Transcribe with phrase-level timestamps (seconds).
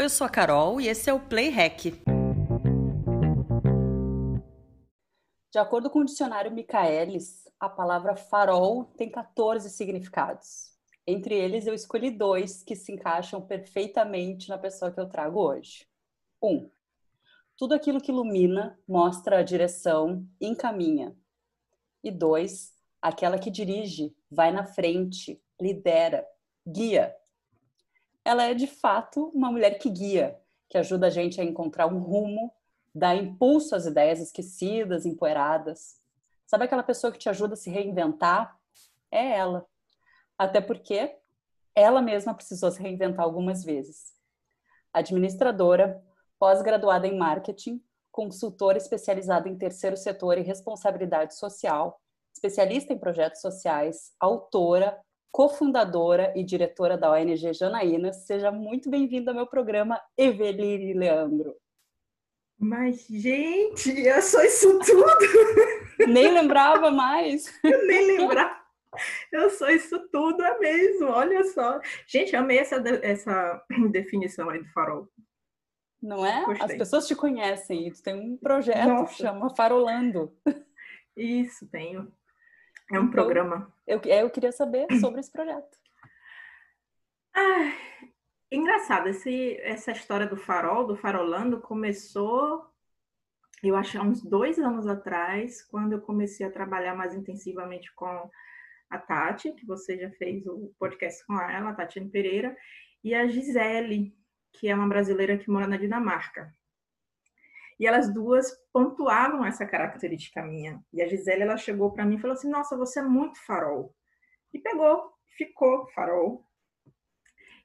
[0.00, 1.92] Eu sou a Carol e esse é o Play Hack.
[5.52, 10.70] De acordo com o dicionário Michaelis, a palavra farol tem 14 significados.
[11.06, 15.86] Entre eles, eu escolhi dois que se encaixam perfeitamente na pessoa que eu trago hoje.
[16.42, 16.70] Um,
[17.54, 21.14] tudo aquilo que ilumina, mostra a direção, encaminha.
[22.02, 22.72] E dois,
[23.02, 26.26] aquela que dirige, vai na frente, lidera,
[26.66, 27.14] guia.
[28.24, 30.38] Ela é de fato uma mulher que guia,
[30.68, 32.52] que ajuda a gente a encontrar um rumo,
[32.94, 36.00] dá impulso às ideias esquecidas, empoeiradas.
[36.46, 38.58] Sabe aquela pessoa que te ajuda a se reinventar?
[39.10, 39.66] É ela.
[40.36, 41.16] Até porque
[41.74, 44.12] ela mesma precisou se reinventar algumas vezes.
[44.92, 46.02] Administradora,
[46.38, 52.00] pós-graduada em marketing, consultora especializada em terceiro setor e responsabilidade social,
[52.34, 54.98] especialista em projetos sociais, autora,
[55.30, 58.12] cofundadora e diretora da ONG Janaína.
[58.12, 61.54] Seja muito bem-vinda ao meu programa Eveline Leandro.
[62.58, 65.06] Mas, gente, eu sou isso tudo!
[66.06, 67.46] Nem lembrava mais.
[67.64, 68.60] Eu nem lembrava.
[69.32, 71.80] Eu sou isso tudo, é mesmo, olha só.
[72.06, 75.08] Gente, amei essa, essa definição aí do farol.
[76.02, 76.44] Não é?
[76.44, 76.66] Gostei.
[76.66, 79.12] As pessoas te conhecem e tu tem um projeto Nossa.
[79.14, 80.34] que chama Farolando.
[81.16, 82.10] Isso, tenho.
[82.90, 83.72] É um então, programa.
[83.86, 85.78] Eu, eu queria saber sobre esse projeto.
[87.34, 87.72] Ah,
[88.50, 92.66] engraçado, esse, essa história do farol, do farolando, começou,
[93.62, 98.30] eu acho, há uns dois anos atrás, quando eu comecei a trabalhar mais intensivamente com
[98.90, 102.56] a Tati, que você já fez o podcast com ela, a Tatiane Pereira,
[103.04, 104.12] e a Gisele,
[104.52, 106.52] que é uma brasileira que mora na Dinamarca.
[107.80, 110.84] E elas duas pontuavam essa característica minha.
[110.92, 113.94] E a Gisele, ela chegou para mim e falou assim: Nossa, você é muito farol.
[114.52, 116.44] E pegou, ficou farol.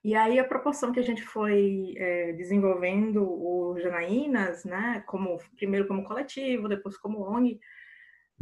[0.02, 5.88] E aí a proporção que a gente foi é, desenvolvendo o Janaínas, né, como primeiro
[5.88, 7.60] como coletivo, depois como ONG,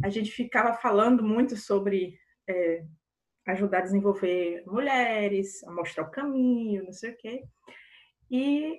[0.02, 2.84] a gente ficava falando muito sobre é,
[3.48, 7.44] ajudar a desenvolver mulheres, a mostrar o caminho, não sei o quê.
[8.30, 8.78] E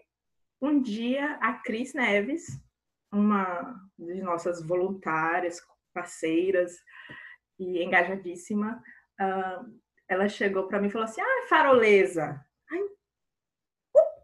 [0.62, 2.46] um dia a Cris Neves,
[3.16, 5.62] uma de nossas voluntárias,
[5.94, 6.78] parceiras
[7.58, 8.84] e engajadíssima,
[9.22, 12.46] uh, ela chegou para mim e falou assim: Ah, farolesa.
[12.70, 14.22] Ai, uh,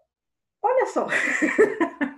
[0.61, 1.07] olha só.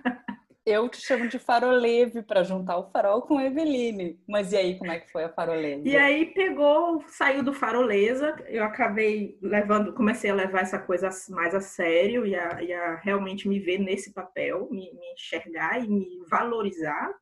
[0.66, 4.18] Eu te chamo de faroleve para juntar o farol com Eveline.
[4.26, 5.86] Mas e aí, como é que foi a faroleza?
[5.86, 11.54] E aí pegou, saiu do faroleza, eu acabei levando, comecei a levar essa coisa mais
[11.54, 15.86] a sério e a, e a realmente me ver nesse papel, me, me enxergar e
[15.86, 17.14] me valorizar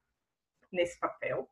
[0.72, 1.48] nesse papel.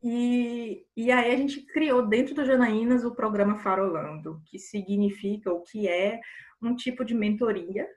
[0.00, 5.62] E, e aí a gente criou dentro do Janaínas o programa Farolando, que significa o
[5.62, 6.20] que é
[6.62, 7.88] um tipo de mentoria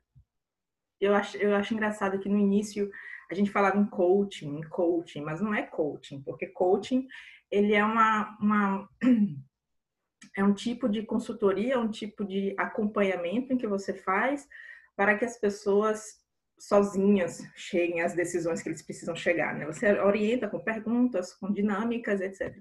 [1.01, 2.89] eu acho, eu acho engraçado que no início
[3.29, 7.07] a gente falava em coaching, em coaching, mas não é coaching, porque coaching
[7.49, 8.89] ele é uma, uma
[10.37, 14.47] é um tipo de consultoria, um tipo de acompanhamento em que você faz
[14.95, 16.21] para que as pessoas
[16.59, 19.65] sozinhas cheguem às decisões que eles precisam chegar, né?
[19.65, 22.55] Você orienta com perguntas, com dinâmicas, etc.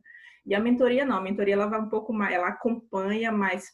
[0.47, 3.71] E a mentoria não, a mentoria ela vai um pouco mais, ela acompanha mais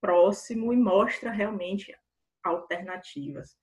[0.00, 1.94] próximo e mostra realmente
[2.42, 3.56] alternativas.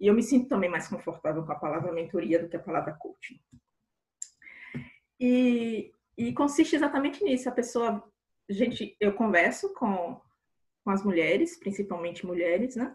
[0.00, 2.94] E eu me sinto também mais confortável com a palavra mentoria do que a palavra
[2.94, 3.40] coaching.
[5.18, 7.48] E, e consiste exatamente nisso.
[7.48, 8.02] A pessoa,
[8.48, 10.20] gente, eu converso com,
[10.84, 12.94] com as mulheres, principalmente mulheres, né?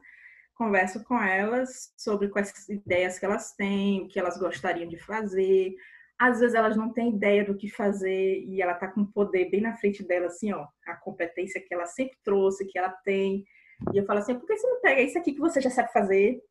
[0.53, 5.73] Converso com elas sobre quais ideias que elas têm, o que elas gostariam de fazer.
[6.19, 9.61] Às vezes elas não têm ideia do que fazer e ela está com poder bem
[9.61, 13.45] na frente dela, assim, ó, a competência que ela sempre trouxe, que ela tem.
[13.93, 15.93] E eu falo assim, por que você não pega isso aqui que você já sabe
[15.93, 16.43] fazer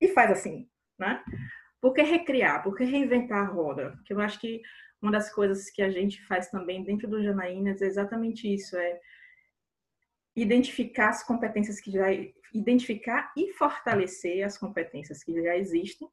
[0.00, 0.68] e faz assim,
[0.98, 1.22] né?
[1.80, 2.62] Por que recriar?
[2.62, 3.92] Por que reinventar a roda?
[3.92, 4.60] Porque eu acho que
[5.00, 9.00] uma das coisas que a gente faz também dentro do Janaínas é exatamente isso, é
[10.34, 12.06] identificar as competências que já
[12.52, 16.08] identificar e fortalecer as competências que já existem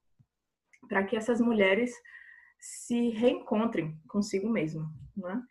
[0.88, 1.94] para que essas mulheres
[2.60, 4.86] se reencontrem consigo mesmo,
[5.16, 5.42] né?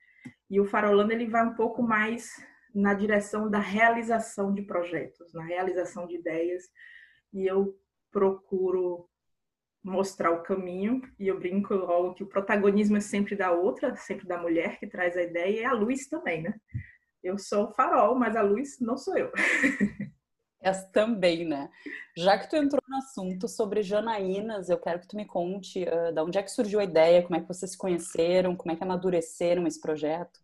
[0.48, 2.30] E o Farolando ele vai um pouco mais
[2.74, 6.64] na direção da realização de projetos, na realização de ideias.
[7.32, 7.78] E eu
[8.12, 9.08] procuro
[9.82, 14.26] mostrar o caminho e eu brinco logo que o protagonismo é sempre da outra, sempre
[14.26, 16.54] da mulher que traz a ideia e a luz também, né?
[17.22, 19.32] Eu sou o farol, mas a luz não sou eu.
[20.60, 21.68] Essa também, né?
[22.16, 26.14] Já que tu entrou no assunto sobre Janaínas, eu quero que tu me conte uh,
[26.14, 28.76] da onde é que surgiu a ideia, como é que vocês se conheceram, como é
[28.76, 30.38] que amadureceram esse projeto.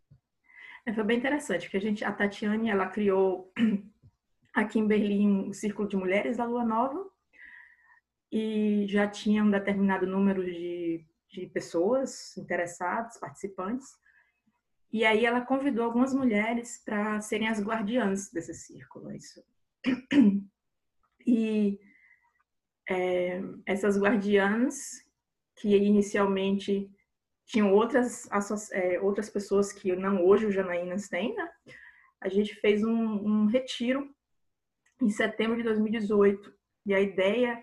[0.85, 3.53] É, foi bem interessante, porque a gente, a Tatiane, ela criou
[4.53, 7.07] aqui em Berlim o Círculo de Mulheres da Lua Nova,
[8.31, 13.89] e já tinha um determinado número de, de pessoas interessadas, participantes.
[14.93, 19.13] E aí ela convidou algumas mulheres para serem as guardiãs desse círculo.
[19.13, 19.43] Isso.
[21.27, 21.79] E
[22.89, 25.05] é, essas guardiãs,
[25.57, 26.91] que inicialmente
[27.45, 28.27] tinham outras,
[28.73, 31.51] é, outras pessoas que não hoje o Janaínas tem, né?
[32.21, 34.11] A gente fez um, um retiro
[35.03, 36.53] em setembro de 2018.
[36.87, 37.63] E a ideia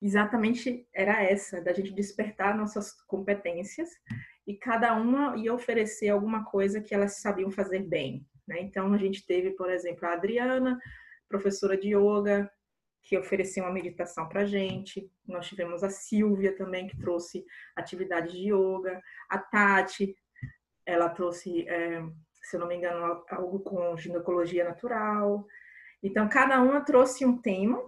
[0.00, 3.90] exatamente era essa, da gente despertar nossas competências
[4.46, 8.26] e cada uma ia oferecer alguma coisa que elas sabiam fazer bem.
[8.46, 8.60] Né?
[8.60, 10.78] Então, a gente teve, por exemplo, a Adriana,
[11.28, 12.50] professora de yoga,
[13.02, 15.10] que ofereceu uma meditação para gente.
[15.26, 17.44] Nós tivemos a Silvia também, que trouxe
[17.76, 19.00] atividades de yoga.
[19.28, 20.16] A Tati,
[20.84, 22.02] ela trouxe, é,
[22.42, 25.46] se eu não me engano, algo com ginecologia natural.
[26.02, 27.78] Então, cada uma trouxe um tema.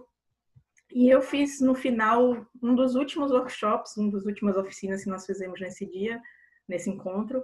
[0.93, 5.25] E eu fiz, no final, um dos últimos workshops, uma das últimas oficinas que nós
[5.25, 6.21] fizemos nesse dia,
[6.67, 7.43] nesse encontro,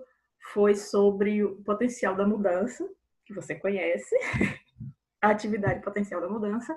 [0.54, 2.88] foi sobre o potencial da mudança,
[3.26, 4.16] que você conhece,
[5.22, 6.76] a atividade potencial da mudança.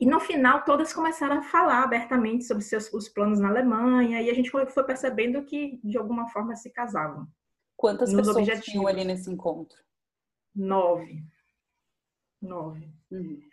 [0.00, 4.30] E no final, todas começaram a falar abertamente sobre seus os planos na Alemanha, e
[4.30, 7.26] a gente foi, foi percebendo que, de alguma forma, se casavam.
[7.76, 8.64] Quantas pessoas objetivos.
[8.64, 9.78] tinham ali nesse encontro?
[10.54, 11.24] Nove.
[12.40, 12.92] Nove.
[13.10, 13.47] Uhum.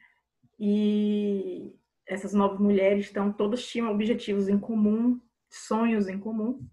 [0.59, 1.73] E
[2.07, 5.19] essas nove mulheres, então, todas tinham objetivos em comum,
[5.49, 6.65] sonhos em comum.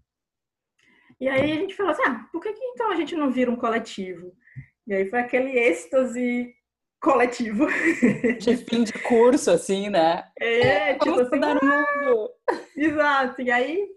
[1.19, 3.49] E aí a gente falou assim, ah, por que, que então a gente não vira
[3.49, 4.35] um coletivo?
[4.85, 6.53] E aí foi aquele êxtase
[7.01, 7.65] coletivo.
[8.39, 10.29] De fim de curso, assim, né?
[10.39, 12.29] É, tipo Vamos assim, no mundo.
[12.75, 13.41] Exato.
[13.41, 13.87] E aí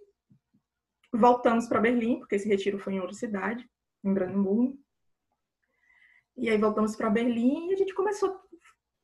[1.12, 3.69] voltamos para Berlim, porque esse retiro foi em outra cidade,
[4.05, 4.79] em Brandenburgo.
[6.37, 8.39] E aí voltamos para Berlim e a gente começou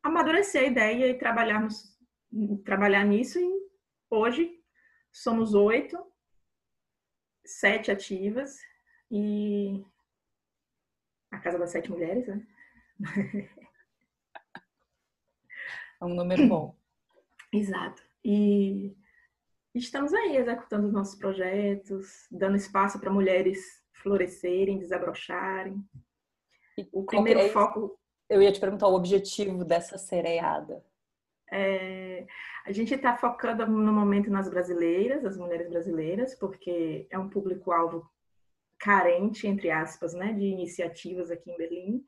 [0.03, 1.99] amadurecer a ideia e trabalharmos,
[2.65, 3.39] trabalhar nisso.
[3.39, 3.51] E
[4.11, 4.61] hoje
[5.11, 5.99] somos oito,
[7.45, 8.59] sete ativas
[9.11, 9.85] e
[11.31, 12.47] a Casa das Sete Mulheres, né?
[16.01, 16.77] É um número bom.
[17.53, 18.03] Exato.
[18.25, 18.97] E
[19.75, 25.83] estamos aí executando os nossos projetos, dando espaço para mulheres florescerem, desabrocharem.
[26.77, 27.99] E o primeiro é foco.
[28.33, 30.83] Eu ia te perguntar o objetivo dessa sereada.
[31.51, 32.27] É,
[32.65, 38.11] a gente está focando no momento nas brasileiras, as mulheres brasileiras, porque é um público-alvo
[38.79, 42.05] carente, entre aspas, né, de iniciativas aqui em Berlim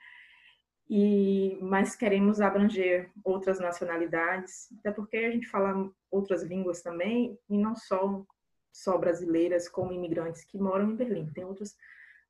[0.88, 7.58] e mas queremos abranger outras nacionalidades, até porque a gente fala outras línguas também e
[7.58, 8.24] não só
[8.72, 11.30] só brasileiras como imigrantes que moram em Berlim.
[11.32, 11.76] Tem outras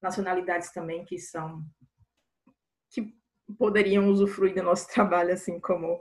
[0.01, 1.65] nacionalidades também que são
[2.91, 3.15] que
[3.59, 6.01] poderiam usufruir do nosso trabalho assim como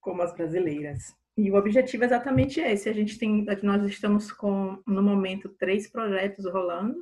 [0.00, 1.14] como as brasileiras.
[1.36, 2.88] E o objetivo é exatamente esse.
[2.88, 6.96] A gente tem nós estamos com no momento três projetos rolando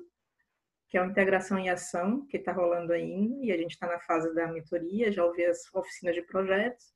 [0.92, 3.98] que é o Integração em Ação, que está rolando ainda, e a gente está na
[4.00, 6.92] fase da mentoria, já ouvi as oficinas de projetos.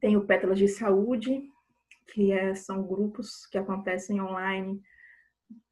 [0.00, 1.42] Tem o Pétalas de Saúde,
[2.12, 4.80] que é, são grupos que acontecem online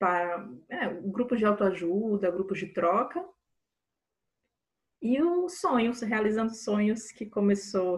[0.01, 3.25] para é, grupos de autoajuda, grupos de troca.
[5.09, 7.95] E o Sonhos, Realizando Sonhos, que começou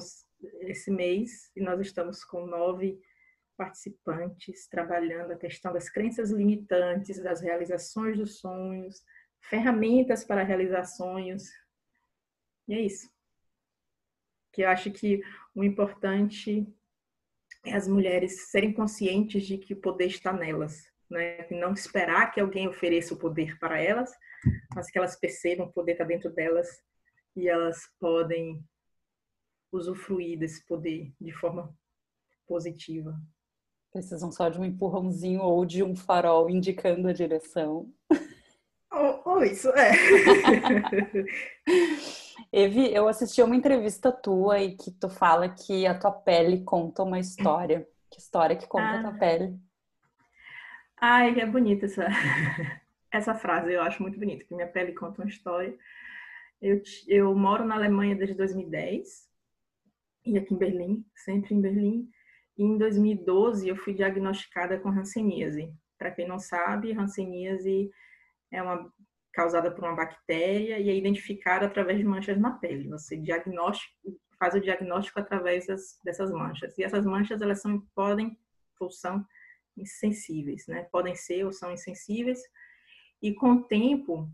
[0.60, 3.00] esse mês, e nós estamos com nove
[3.56, 9.02] participantes trabalhando a questão das crenças limitantes, das realizações dos sonhos,
[9.40, 11.44] ferramentas para realizar sonhos.
[12.68, 13.10] E é isso.
[14.52, 15.22] Que eu acho que
[15.54, 16.70] o importante
[17.64, 21.50] é as mulheres serem conscientes de que o poder está nelas, né?
[21.50, 24.12] E não esperar que alguém ofereça o poder para elas,
[24.74, 26.86] mas que elas percebam o poder está dentro delas
[27.38, 28.62] e elas podem
[29.72, 31.72] usufruir desse poder de forma
[32.46, 33.14] positiva.
[33.92, 37.92] Precisam só de um empurrãozinho ou de um farol indicando a direção.
[38.90, 39.92] Ou, ou isso, é.
[42.52, 46.64] Evi, eu assisti a uma entrevista tua e que tu fala que a tua pele
[46.64, 47.86] conta uma história.
[48.10, 48.98] Que história que conta ah.
[48.98, 49.18] a tua ah.
[49.18, 49.58] pele?
[51.00, 52.06] Ai, é bonita essa,
[53.12, 55.76] essa frase, eu acho muito bonita, que minha pele conta uma história.
[56.60, 59.28] Eu, eu moro na Alemanha desde 2010
[60.26, 62.10] e aqui em Berlim, sempre em Berlim.
[62.56, 65.72] E em 2012 eu fui diagnosticada com hanseníase.
[65.96, 67.90] Para quem não sabe, hanseníase
[68.50, 68.92] é uma
[69.32, 72.88] causada por uma bactéria e é identificada através de manchas na pele.
[72.88, 73.22] Você
[74.38, 76.76] faz o diagnóstico através das, dessas manchas.
[76.76, 78.36] E essas manchas elas são, podem
[78.80, 79.24] ou são
[79.76, 80.88] insensíveis, né?
[80.90, 82.40] Podem ser ou são insensíveis.
[83.22, 84.30] E com o tempo,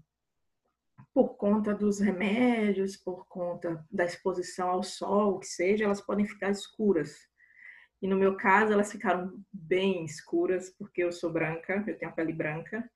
[1.14, 6.50] por conta dos remédios, por conta da exposição ao sol, que seja, elas podem ficar
[6.50, 7.16] escuras.
[8.02, 12.14] E no meu caso, elas ficaram bem escuras, porque eu sou branca, eu tenho a
[12.14, 12.90] pele branca.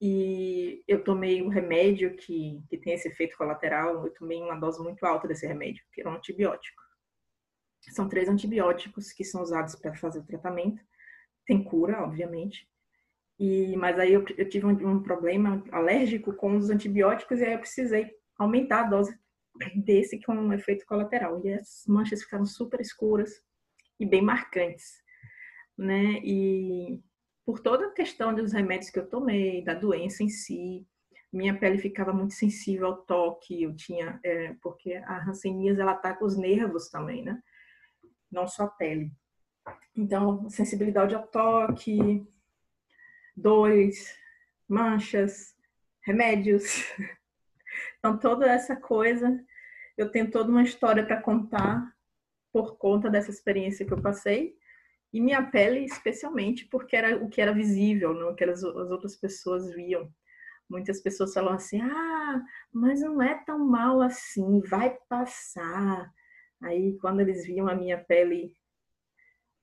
[0.00, 4.06] E eu tomei um remédio que, que tem esse efeito colateral.
[4.06, 6.82] Eu tomei uma dose muito alta desse remédio, que era um antibiótico.
[7.92, 10.82] São três antibióticos que são usados para fazer o tratamento.
[11.46, 12.69] Tem cura, obviamente.
[13.40, 17.54] E, mas aí eu, eu tive um, um, problema alérgico com os antibióticos e aí
[17.54, 19.18] eu precisei aumentar a dose
[19.74, 21.40] desse com um efeito colateral.
[21.42, 23.42] E as manchas ficaram super escuras
[23.98, 25.02] e bem marcantes,
[25.76, 26.20] né?
[26.22, 27.00] E
[27.46, 30.86] por toda a questão dos remédios que eu tomei, da doença em si,
[31.32, 36.26] minha pele ficava muito sensível ao toque, eu tinha, é, porque a hanseníase ela ataca
[36.26, 37.40] os nervos também, né?
[38.30, 39.10] Não só a pele.
[39.96, 42.22] Então, sensibilidade ao toque,
[43.40, 44.16] dores,
[44.68, 45.54] manchas,
[46.02, 46.64] remédios.
[47.98, 49.38] Então, toda essa coisa,
[49.96, 51.94] eu tenho toda uma história para contar
[52.52, 54.56] por conta dessa experiência que eu passei
[55.12, 58.90] e minha pele especialmente porque era o que era visível, não o que as, as
[58.90, 60.10] outras pessoas viam.
[60.68, 62.42] Muitas pessoas falam assim: "Ah,
[62.72, 66.12] mas não é tão mal assim, vai passar".
[66.62, 68.52] Aí quando eles viam a minha pele,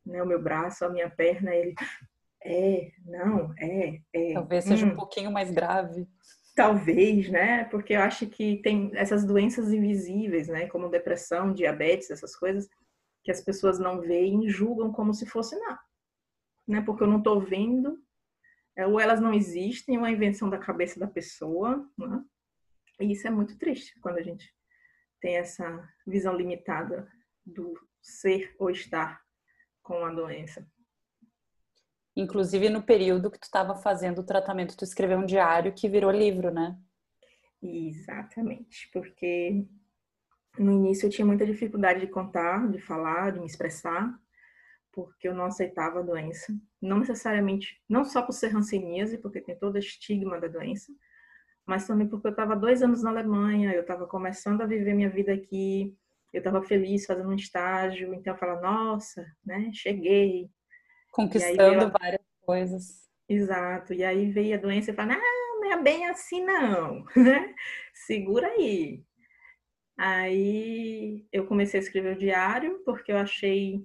[0.06, 1.76] né, o meu braço, a minha perna, ele
[2.44, 4.34] é, não, é, é.
[4.34, 4.90] Talvez seja hum.
[4.90, 6.08] um pouquinho mais grave.
[6.56, 7.66] Talvez, né?
[7.66, 10.68] Porque eu acho que tem essas doenças invisíveis, né?
[10.68, 12.68] Como depressão, diabetes, essas coisas,
[13.24, 15.80] que as pessoas não veem e julgam como se fosse nada.
[16.68, 16.82] Né?
[16.82, 18.02] Porque eu não estou vendo,
[18.76, 22.24] é, ou elas não existem, ou é uma invenção da cabeça da pessoa, né?
[23.00, 24.52] E isso é muito triste quando a gente
[25.22, 27.08] tem essa visão limitada
[27.46, 29.22] do ser ou estar
[29.84, 30.68] com a doença.
[32.18, 36.10] Inclusive, no período que tu estava fazendo o tratamento, tu escreveu um diário que virou
[36.10, 36.76] livro, né?
[37.62, 39.64] Exatamente, porque
[40.58, 44.12] no início eu tinha muita dificuldade de contar, de falar, de me expressar,
[44.92, 46.52] porque eu não aceitava a doença.
[46.82, 50.92] Não necessariamente, não só por ser hanseníase, porque tem todo o estigma da doença,
[51.68, 55.10] mas também porque eu estava dois anos na Alemanha, eu estava começando a viver minha
[55.10, 55.96] vida aqui,
[56.34, 60.50] eu estava feliz fazendo um estágio, então eu falava, nossa, né, cheguei,
[61.18, 61.90] Conquistando eu...
[61.90, 63.10] várias coisas.
[63.28, 63.92] Exato.
[63.92, 67.56] E aí veio a doença e fala, não, não é bem assim não, né?
[67.92, 69.04] Segura aí.
[69.98, 73.84] Aí eu comecei a escrever o diário, porque eu achei...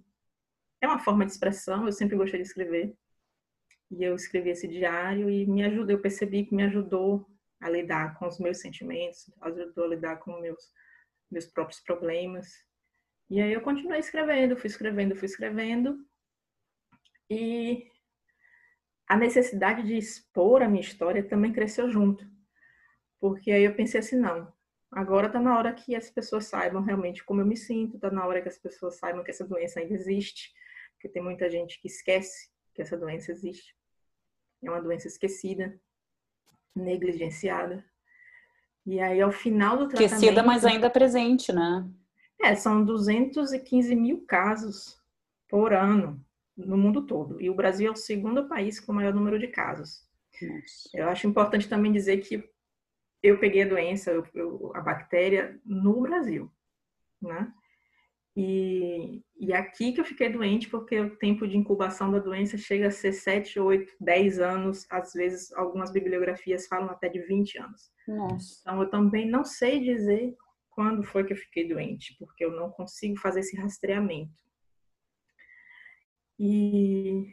[0.83, 2.95] É uma forma de expressão, eu sempre gostei de escrever.
[3.91, 7.27] E eu escrevi esse diário e me ajudou, eu percebi que me ajudou
[7.63, 10.71] a lidar com os meus sentimentos, ajudou a lidar com meus
[11.31, 12.53] meus próprios problemas.
[13.31, 15.97] E aí eu continuei escrevendo, fui escrevendo, fui escrevendo.
[17.31, 17.91] E
[19.09, 22.27] a necessidade de expor a minha história também cresceu junto.
[23.21, 24.53] Porque aí eu pensei assim, não,
[24.91, 28.27] agora está na hora que as pessoas saibam realmente como eu me sinto, está na
[28.27, 30.53] hora que as pessoas saibam que essa doença ainda existe,
[30.95, 33.77] porque tem muita gente que esquece que essa doença existe.
[34.63, 35.79] É uma doença esquecida,
[36.75, 37.85] negligenciada.
[38.87, 40.15] E aí, ao final do tratamento...
[40.15, 41.89] Esquecida, mas ainda presente, né?
[42.41, 45.01] É, são 215 mil casos
[45.49, 46.25] por ano
[46.57, 47.41] no mundo todo.
[47.41, 50.07] E o Brasil é o segundo país com o maior número de casos.
[50.41, 50.91] Nossa.
[50.95, 52.43] Eu acho importante também dizer que
[53.23, 56.51] eu peguei a doença, eu, eu, a bactéria, no Brasil,
[57.21, 57.53] né?
[58.35, 62.89] E, e aqui que eu fiquei doente, porque o tempo de incubação da doença chega
[62.89, 67.93] a ser 7, 8, 10 anos, às vezes algumas bibliografias falam até de 20 anos.
[68.09, 68.61] Nossa.
[68.63, 70.35] Então eu também não sei dizer
[70.71, 74.33] quando foi que eu fiquei doente, porque eu não consigo fazer esse rastreamento.
[76.39, 77.33] E,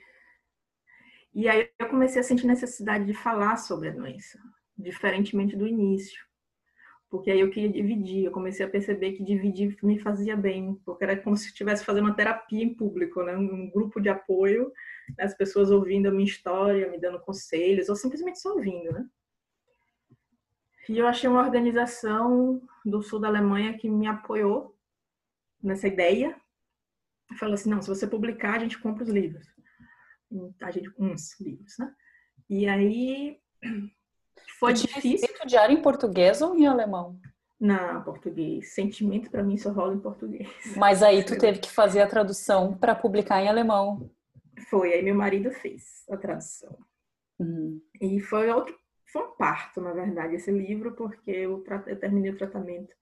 [1.33, 4.39] e aí eu comecei a sentir necessidade de falar sobre a doença,
[4.77, 6.19] diferentemente do início.
[7.09, 11.03] Porque aí eu queria dividir, eu comecei a perceber que dividir me fazia bem, porque
[11.03, 13.35] era como se estivesse fazendo uma terapia em público, né?
[13.35, 14.71] um grupo de apoio,
[15.17, 15.23] né?
[15.25, 19.09] as pessoas ouvindo a minha história, me dando conselhos, ou simplesmente só ouvindo, né?
[20.87, 24.75] E eu achei uma organização do sul da Alemanha que me apoiou
[25.61, 26.35] nessa ideia,
[27.37, 29.47] falou assim, não, se você publicar, a gente compra os livros.
[30.61, 31.93] A gente, uns livros, né?
[32.49, 33.39] E aí
[34.59, 35.27] foi Você difícil.
[35.27, 37.19] Tinha diário em português ou em alemão?
[37.59, 38.73] Não, português.
[38.73, 40.47] Sentimento para mim só rola em português.
[40.77, 44.09] Mas aí tu teve que fazer a tradução para publicar em alemão.
[44.69, 46.77] Foi, aí meu marido fez a tradução.
[47.39, 47.81] Uhum.
[48.01, 48.77] E foi outro,
[49.11, 52.93] foi um parto, na verdade, esse livro, porque eu, eu terminei o tratamento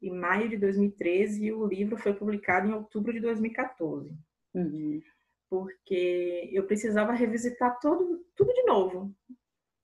[0.00, 4.16] em maio de 2013 e o livro foi publicado em outubro de 2014.
[4.54, 5.02] Uhum.
[5.48, 9.14] Porque eu precisava revisitar todo, tudo de novo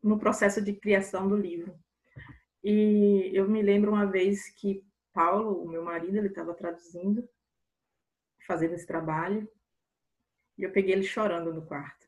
[0.02, 1.76] no processo de criação do livro.
[2.62, 7.28] E eu me lembro uma vez que Paulo, o meu marido, ele estava traduzindo,
[8.46, 9.48] fazendo esse trabalho,
[10.58, 12.06] E eu peguei ele chorando no quarto,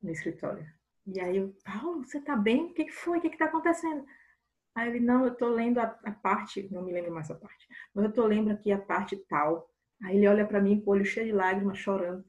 [0.00, 0.64] no escritório.
[1.06, 2.66] E aí eu, Paulo, você tá bem?
[2.66, 3.18] O que foi?
[3.18, 4.06] O que que tá acontecendo?
[4.74, 7.66] Aí ele, não, eu tô lendo a, a parte, não me lembro mais a parte,
[7.94, 9.70] mas eu tô lendo aqui a parte tal.
[10.02, 12.24] Aí ele olha para mim com o olho cheio de lágrimas, chorando.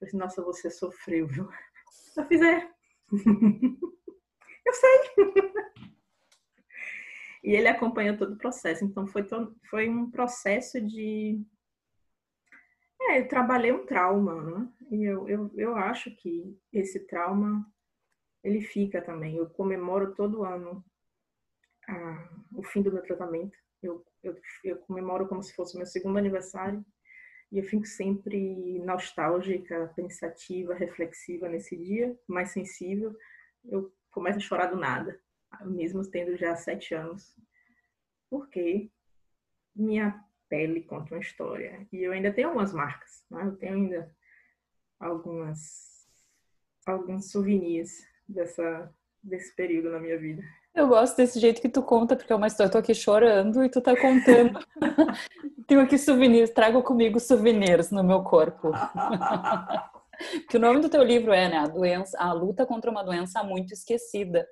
[0.00, 1.48] Eu assim, nossa, você sofreu, viu?
[2.16, 2.68] Eu fiz, é.
[4.66, 5.00] eu sei.
[7.44, 8.84] e ele acompanhou todo o processo.
[8.84, 9.24] Então foi,
[9.68, 11.40] foi um processo de.
[13.00, 14.68] É, eu trabalhei um trauma, né?
[14.90, 17.64] E eu, eu, eu acho que esse trauma
[18.42, 19.36] ele fica também.
[19.36, 20.84] Eu comemoro todo ano
[22.54, 23.56] o fim do meu tratamento.
[23.82, 26.84] Eu, eu, eu comemoro como se fosse meu segundo aniversário.
[27.52, 33.16] E eu fico sempre nostálgica, pensativa, reflexiva nesse dia, mais sensível.
[33.64, 35.20] Eu começo a chorar do nada,
[35.64, 37.36] mesmo tendo já sete anos.
[38.28, 38.90] Porque
[39.74, 41.86] minha pele conta uma história.
[41.92, 43.44] E eu ainda tenho algumas marcas, né?
[43.44, 44.16] eu tenho ainda
[44.98, 46.06] algumas,
[46.86, 50.42] alguns souvenirs dessa, desse período na minha vida.
[50.74, 53.64] Eu gosto desse jeito que tu conta, porque é uma história, eu tô aqui chorando
[53.64, 54.58] e tu tá contando.
[55.66, 58.70] Tenho aqui souvenirs, trago comigo souvenirs no meu corpo.
[60.48, 63.42] que o nome do teu livro é, né, a doença, a luta contra uma doença
[63.42, 64.46] muito esquecida.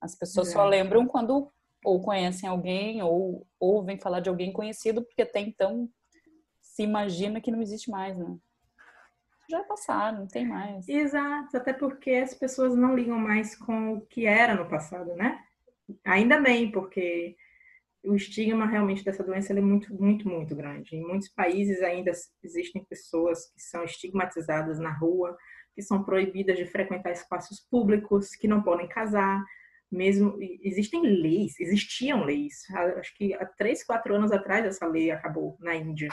[0.00, 0.52] As pessoas é.
[0.52, 1.50] só lembram quando
[1.84, 5.88] ou conhecem alguém ou ouvem falar de alguém conhecido, porque até então
[6.60, 8.36] se imagina que não existe mais, né?
[9.48, 10.88] Já passado, não tem mais.
[10.88, 15.40] Exato, até porque as pessoas não ligam mais com o que era no passado, né?
[16.04, 17.36] Ainda bem, porque
[18.04, 20.96] o estigma realmente dessa doença é muito, muito, muito grande.
[20.96, 22.10] Em muitos países ainda
[22.42, 25.36] existem pessoas que são estigmatizadas na rua,
[25.74, 29.42] que são proibidas de frequentar espaços públicos, que não podem casar.
[29.90, 32.62] Mesmo existem leis, existiam leis.
[32.98, 36.08] Acho que há três, quatro anos atrás essa lei acabou na Índia.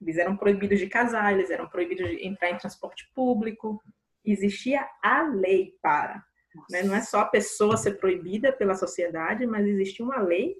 [0.00, 3.82] Eles eram proibidos de casar, eles eram proibidos de entrar em transporte público.
[4.24, 6.24] Existia a lei para.
[6.70, 6.82] Né?
[6.82, 10.56] Não é só a pessoa ser proibida pela sociedade, mas existia uma lei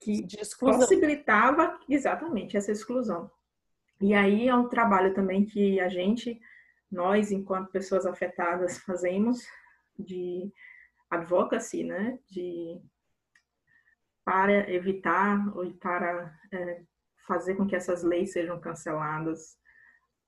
[0.00, 0.26] que
[0.58, 3.30] possibilitava exatamente essa exclusão.
[4.00, 6.40] E aí é um trabalho também que a gente,
[6.90, 9.46] nós, enquanto pessoas afetadas, fazemos
[9.96, 10.52] de
[11.08, 12.18] advocacy, né?
[12.28, 12.80] De
[14.24, 16.82] para evitar ou para é,
[17.26, 19.56] fazer com que essas leis sejam canceladas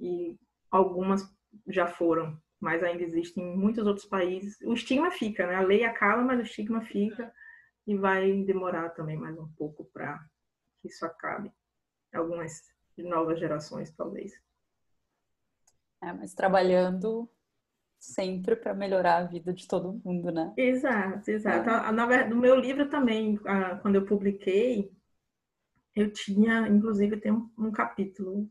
[0.01, 0.39] e
[0.71, 1.23] algumas
[1.69, 4.59] já foram mas ainda existem em muitos outros países.
[4.63, 5.57] O estigma fica, né?
[5.57, 7.31] A lei acaba, mas o estigma fica
[7.87, 10.19] e vai demorar também mais um pouco para
[10.81, 11.53] que isso acabe.
[12.15, 12.63] Algumas
[12.97, 14.33] novas gerações, talvez.
[16.03, 17.29] É, mas trabalhando
[17.99, 20.55] sempre para melhorar a vida de todo mundo, né?
[20.57, 21.69] Exato, exato.
[21.69, 21.93] É.
[21.93, 23.39] Na, no meu livro também,
[23.83, 24.91] quando eu publiquei,
[25.95, 28.51] eu tinha, inclusive, tem um, um capítulo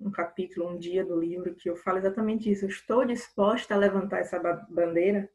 [0.00, 2.64] um capítulo, um dia do livro que eu falo exatamente isso.
[2.64, 5.30] Eu estou disposta a levantar essa bandeira,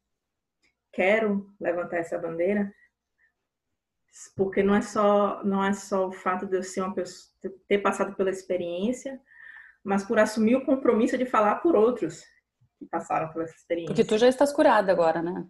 [0.91, 2.73] quero levantar essa bandeira,
[4.35, 7.33] porque não é só não é só o fato de eu ser uma pessoa,
[7.67, 9.19] ter passado pela experiência,
[9.83, 12.23] mas por assumir o compromisso de falar por outros
[12.77, 13.93] que passaram pela experiência.
[13.93, 15.47] Porque tu já estás curada agora, né?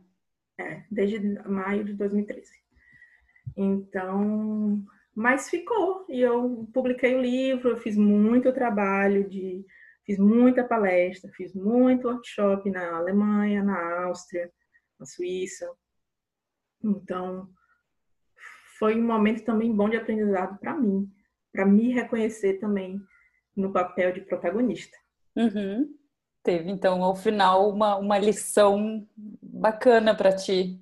[0.60, 2.52] É, desde maio de 2013.
[3.56, 4.84] Então,
[5.20, 6.06] mas ficou.
[6.08, 9.66] E eu publiquei o livro, eu fiz muito trabalho de
[10.06, 14.50] fiz muita palestra, fiz muito workshop na Alemanha, na Áustria,
[14.98, 15.70] na Suíça.
[16.82, 17.50] Então,
[18.80, 21.12] foi um momento também bom de aprendizado para mim,
[21.52, 22.98] para me reconhecer também
[23.54, 24.98] no papel de protagonista.
[25.36, 25.94] Uhum.
[26.42, 30.82] Teve, então, ao final, uma, uma lição bacana para ti.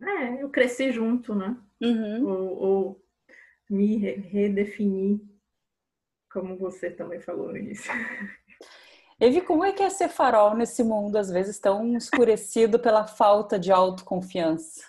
[0.00, 1.54] É, eu cresci junto, né?
[1.78, 2.26] Uhum.
[2.26, 2.99] Ou, ou
[3.70, 5.20] me redefinir,
[6.30, 7.90] como você também falou no início.
[9.20, 13.58] Evi, como é que é ser farol nesse mundo, às vezes, tão escurecido pela falta
[13.58, 14.82] de autoconfiança?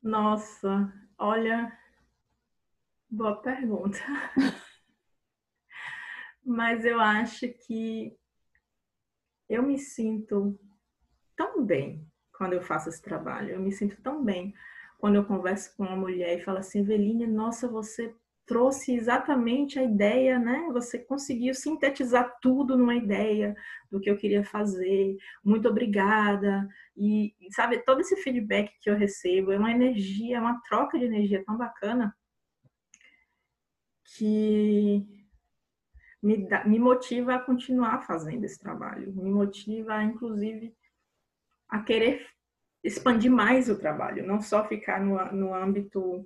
[0.00, 1.76] Nossa, olha,
[3.10, 3.98] boa pergunta.
[6.44, 8.16] Mas eu acho que
[9.48, 10.58] eu me sinto
[11.36, 13.50] tão bem quando eu faço esse trabalho.
[13.50, 14.54] Eu me sinto tão bem
[15.04, 19.82] quando eu converso com uma mulher e falo assim, Eveline, nossa, você trouxe exatamente a
[19.82, 20.66] ideia, né?
[20.72, 23.54] Você conseguiu sintetizar tudo numa ideia
[23.90, 25.18] do que eu queria fazer.
[25.44, 26.66] Muito obrigada.
[26.96, 31.04] E, sabe, todo esse feedback que eu recebo é uma energia, é uma troca de
[31.04, 32.16] energia tão bacana
[34.16, 35.06] que
[36.22, 39.12] me, dá, me motiva a continuar fazendo esse trabalho.
[39.12, 40.74] Me motiva, inclusive,
[41.68, 42.26] a querer
[42.84, 46.24] expandir mais o trabalho, não só ficar no, no âmbito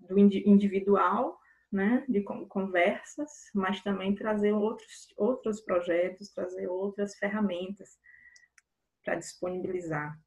[0.00, 1.38] do individual,
[1.70, 7.98] né, de conversas, mas também trazer outros, outros projetos, trazer outras ferramentas
[9.04, 10.18] para disponibilizar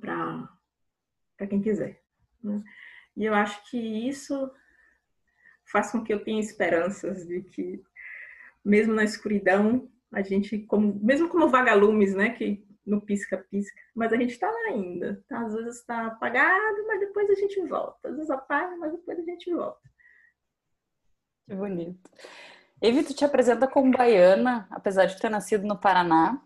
[0.00, 2.02] para quem quiser.
[2.42, 2.62] Né?
[3.16, 4.50] E eu acho que isso
[5.64, 7.82] faz com que eu tenha esperanças de que,
[8.64, 14.16] mesmo na escuridão, a gente, como, mesmo como vagalumes, né, que no pisca-pisca, mas a
[14.16, 15.22] gente está lá ainda.
[15.28, 15.40] Tá?
[15.40, 18.08] Às vezes está apagado, mas depois a gente volta.
[18.08, 19.90] Às vezes apaga, mas depois a gente volta.
[21.48, 22.10] Que bonito.
[22.80, 26.40] Evi, tu te apresenta como baiana, apesar de ter nascido no Paraná.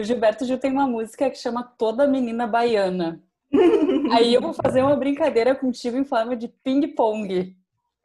[0.00, 3.22] O Gilberto Gil tem uma música que chama Toda Menina Baiana.
[4.12, 7.56] Aí eu vou fazer uma brincadeira contigo em forma de ping-pong.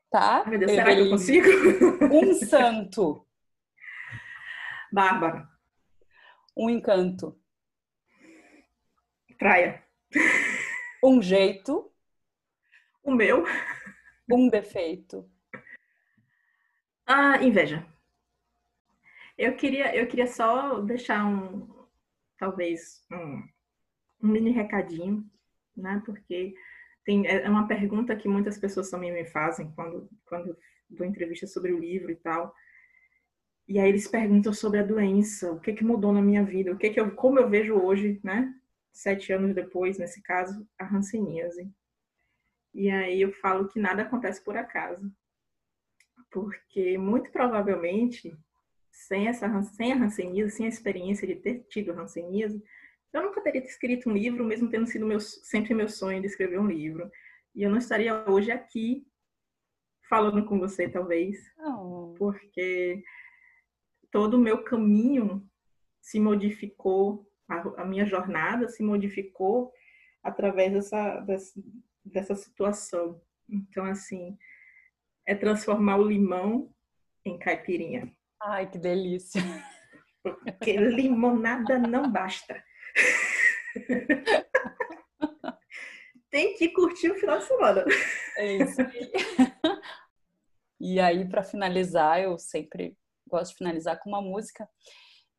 [0.09, 0.43] Tá?
[0.45, 1.47] Meu Deus, será que eu consigo?
[2.11, 3.25] Um santo.
[4.91, 5.47] Bárbara.
[6.55, 7.35] Um encanto.
[9.43, 9.83] Praia.
[11.03, 11.91] Um jeito.
[13.03, 13.43] O meu.
[14.31, 15.29] Um defeito.
[17.05, 17.85] Ah, inveja.
[19.37, 21.67] Eu queria, eu queria só deixar um,
[22.37, 23.43] talvez, um,
[24.23, 25.29] um mini recadinho,
[25.75, 26.01] né?
[26.05, 26.55] Porque
[27.03, 30.57] tem, é, é uma pergunta que muitas pessoas também me fazem quando, quando
[30.89, 32.55] dou entrevista sobre o livro e tal.
[33.67, 36.77] E aí eles perguntam sobre a doença, o que que mudou na minha vida, o
[36.77, 38.57] que que eu, como eu vejo hoje, né?
[38.93, 41.69] Sete anos depois, nesse caso, a hanseníase.
[42.73, 45.11] E aí eu falo que nada acontece por acaso
[46.33, 48.35] porque muito provavelmente
[48.91, 52.61] sem essa sem a hanseníase, sem a experiência de ter tido a hanseníase,
[53.13, 56.59] eu nunca teria escrito um livro, mesmo tendo sido meu, sempre meu sonho de escrever
[56.59, 57.09] um livro.
[57.53, 59.05] E eu não estaria hoje aqui
[60.09, 62.15] falando com você, talvez, oh.
[62.17, 63.03] porque
[64.11, 65.47] todo o meu caminho
[66.01, 69.71] se modificou, a, a, minha jornada se modificou
[70.23, 71.61] através dessa, dessa,
[72.03, 73.21] dessa situação.
[73.49, 74.37] Então, assim,
[75.25, 76.73] é transformar o limão
[77.25, 78.11] em caipirinha.
[78.41, 79.41] Ai, que delícia!
[80.21, 82.63] Porque limonada não basta.
[86.29, 87.85] Tem que curtir o final de semana.
[88.37, 89.11] É isso aí.
[90.79, 94.67] E aí, para finalizar, eu sempre gosto de finalizar com uma música.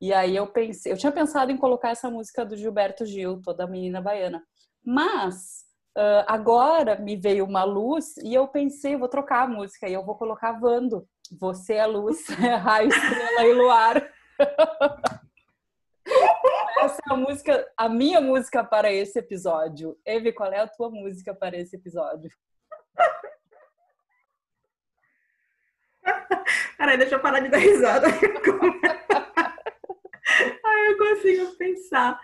[0.00, 3.66] E aí eu pensei, eu tinha pensado em colocar essa música do Gilberto Gil, toda
[3.66, 4.42] menina baiana.
[4.84, 5.64] Mas
[5.96, 10.04] Uh, agora me veio uma luz e eu pensei, vou trocar a música e eu
[10.04, 11.06] vou colocar Vando.
[11.38, 12.26] Você é luz,
[12.62, 14.10] raio, estrela e luar.
[16.80, 19.96] Essa é a música, a minha música para esse episódio.
[20.04, 22.28] Eve, qual é a tua música para esse episódio?
[26.76, 28.08] Peraí, deixa eu parar de dar risada.
[31.14, 32.20] Consigo pensar.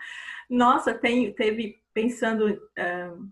[0.49, 2.47] Nossa, tem, teve pensando.
[2.47, 3.31] Uh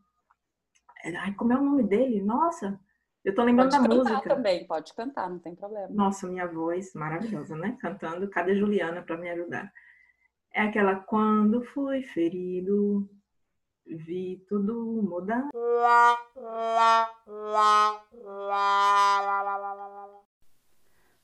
[1.18, 2.22] Ai, como é o nome dele?
[2.22, 2.80] Nossa,
[3.24, 4.36] eu tô lembrando pode da música.
[4.36, 5.88] também, pode cantar, não tem problema.
[5.90, 7.78] Nossa, minha voz maravilhosa, né?
[7.80, 8.30] Cantando.
[8.30, 9.72] Cadê Juliana para me ajudar?
[10.54, 13.10] É aquela quando fui ferido,
[13.86, 15.48] vi tudo mudar.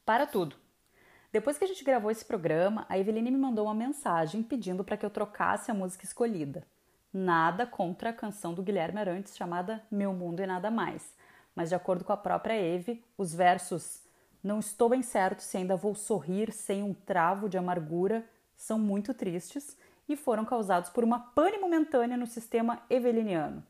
[0.05, 0.55] Para tudo.
[1.35, 4.95] Depois que a gente gravou esse programa, a Eveline me mandou uma mensagem pedindo para
[4.95, 6.65] que eu trocasse a música escolhida.
[7.11, 11.13] Nada contra a canção do Guilherme Arantes chamada Meu Mundo e Nada Mais.
[11.53, 14.01] Mas, de acordo com a própria Eve, os versos
[14.41, 18.23] Não estou bem certo se ainda vou sorrir sem um travo de amargura
[18.55, 23.61] são muito tristes e foram causados por uma pane momentânea no sistema eveliniano.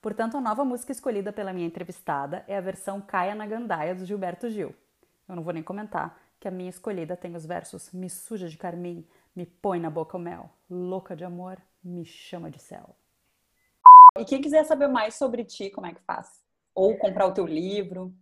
[0.00, 4.06] Portanto, a nova música escolhida pela minha entrevistada é a versão Caia na Gandaia do
[4.06, 4.72] Gilberto Gil.
[5.28, 8.56] Eu não vou nem comentar que a minha escolhida tem os versos Me suja de
[8.56, 12.96] carmim, me põe na boca o mel, louca de amor, me chama de céu.
[14.18, 16.42] E quem quiser saber mais sobre ti, como é que faz?
[16.74, 18.12] Ou comprar o teu livro?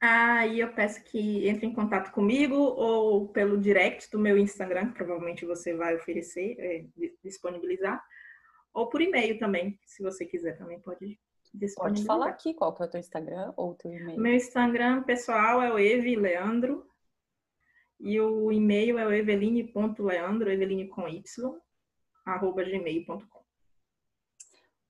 [0.00, 4.94] Aí eu peço que entre em contato comigo ou pelo direct do meu Instagram, que
[4.94, 6.84] provavelmente você vai oferecer, é,
[7.22, 8.02] disponibilizar,
[8.72, 11.18] ou por e-mail também, se você quiser também pode
[11.52, 11.76] disponibilizar.
[11.76, 14.20] Pode falar aqui qual que é o teu Instagram ou o teu e-mail.
[14.20, 16.87] Meu Instagram pessoal é o Eve Leandro
[18.00, 21.60] e o e-mail é o eveline.leandro, eveline com Y,
[22.24, 23.38] arroba gmail.com.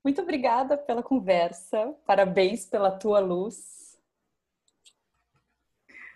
[0.05, 1.93] Muito obrigada pela conversa.
[2.07, 3.99] Parabéns pela tua luz.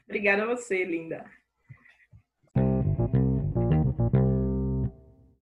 [0.04, 1.24] Obrigada a você, linda.